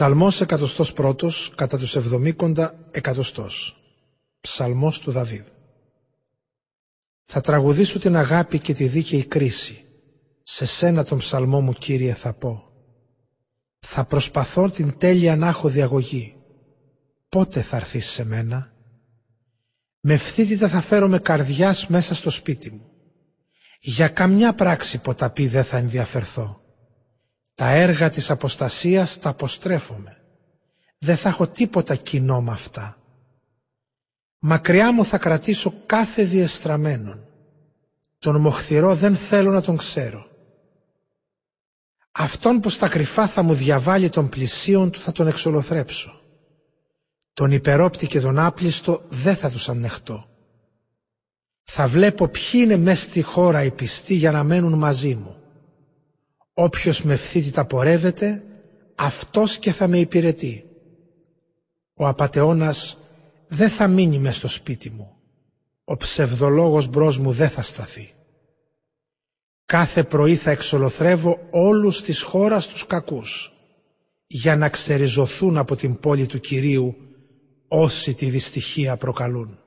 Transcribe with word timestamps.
Ψαλμός 0.00 0.40
εκατοστός 0.40 0.92
πρώτος 0.92 1.52
κατά 1.56 1.78
τους 1.78 1.96
εβδομήκοντα 1.96 2.88
εκατοστός. 2.90 3.82
Ψαλμός 4.40 4.98
του 4.98 5.10
Δαβίδ. 5.10 5.44
Θα 7.22 7.40
τραγουδήσω 7.40 7.98
την 7.98 8.16
αγάπη 8.16 8.58
και 8.58 8.74
τη 8.74 8.86
δίκαιη 8.86 9.24
κρίση. 9.24 9.84
Σε 10.42 10.66
σένα 10.66 11.04
τον 11.04 11.18
ψαλμό 11.18 11.60
μου 11.60 11.72
Κύριε 11.72 12.14
θα 12.14 12.32
πω. 12.32 12.72
Θα 13.78 14.04
προσπαθώ 14.04 14.70
την 14.70 14.98
τέλεια 14.98 15.36
να 15.36 15.48
έχω 15.48 15.68
διαγωγή. 15.68 16.36
Πότε 17.28 17.60
θα 17.60 17.76
έρθεις 17.76 18.06
σε 18.06 18.24
μένα; 18.24 18.72
Με 20.00 20.16
φθήτητα 20.16 20.68
θα 20.68 20.80
φέρω 20.80 21.08
με 21.08 21.18
καρδιάς 21.18 21.86
μέσα 21.86 22.14
στο 22.14 22.30
σπίτι 22.30 22.70
μου. 22.70 22.90
Για 23.80 24.08
καμιά 24.08 24.54
πράξη 24.54 24.98
ποταπή 24.98 25.46
δεν 25.46 25.64
θα 25.64 25.76
ενδιαφερθώ. 25.76 26.59
Τα 27.60 27.70
έργα 27.70 28.10
της 28.10 28.30
αποστασίας 28.30 29.18
τα 29.18 29.28
αποστρέφομαι. 29.28 30.16
Δεν 30.98 31.16
θα 31.16 31.28
έχω 31.28 31.46
τίποτα 31.46 31.94
κοινό 31.94 32.40
με 32.40 32.50
αυτά. 32.50 32.98
Μακριά 34.38 34.92
μου 34.92 35.04
θα 35.04 35.18
κρατήσω 35.18 35.74
κάθε 35.86 36.24
διεστραμμένον. 36.24 37.24
Τον 38.18 38.40
μοχθηρό 38.40 38.94
δεν 38.94 39.16
θέλω 39.16 39.50
να 39.50 39.60
τον 39.60 39.76
ξέρω. 39.76 40.26
Αυτόν 42.10 42.60
που 42.60 42.68
στα 42.68 42.88
κρυφά 42.88 43.28
θα 43.28 43.42
μου 43.42 43.54
διαβάλει 43.54 44.08
των 44.08 44.28
πλησίων 44.28 44.90
του 44.90 45.00
θα 45.00 45.12
τον 45.12 45.26
εξολοθρέψω. 45.26 46.20
Τον 47.32 47.50
υπερόπτη 47.52 48.06
και 48.06 48.20
τον 48.20 48.38
άπλιστο 48.38 49.04
δεν 49.08 49.36
θα 49.36 49.50
τους 49.50 49.68
ανεχτώ. 49.68 50.24
Θα 51.62 51.88
βλέπω 51.88 52.28
ποιοι 52.28 52.50
είναι 52.52 52.76
μες 52.76 53.00
στη 53.00 53.22
χώρα 53.22 53.62
οι 53.64 53.70
πιστοί 53.70 54.14
για 54.14 54.30
να 54.30 54.44
μένουν 54.44 54.72
μαζί 54.78 55.14
μου. 55.14 55.39
Όποιος 56.62 57.02
με 57.02 57.16
φθήτητα 57.16 57.64
πορεύεται, 57.64 58.44
αυτός 58.94 59.58
και 59.58 59.72
θα 59.72 59.88
με 59.88 59.98
υπηρετεί. 59.98 60.64
Ο 61.94 62.06
απατεώνας 62.06 62.98
δεν 63.48 63.68
θα 63.68 63.88
μείνει 63.88 64.18
μες 64.18 64.36
στο 64.36 64.48
σπίτι 64.48 64.90
μου. 64.90 65.16
Ο 65.84 65.96
ψευδολόγος 65.96 66.86
μπρος 66.86 67.18
μου 67.18 67.30
δεν 67.32 67.48
θα 67.48 67.62
σταθεί. 67.62 68.14
Κάθε 69.66 70.04
πρωί 70.04 70.36
θα 70.36 70.50
εξολοθρεύω 70.50 71.48
όλους 71.50 72.02
της 72.02 72.22
χώρας 72.22 72.66
τους 72.66 72.86
κακούς, 72.86 73.52
για 74.26 74.56
να 74.56 74.68
ξεριζωθούν 74.68 75.56
από 75.56 75.76
την 75.76 76.00
πόλη 76.00 76.26
του 76.26 76.40
Κυρίου 76.40 76.96
όσοι 77.68 78.14
τη 78.14 78.30
δυστυχία 78.30 78.96
προκαλούν. 78.96 79.58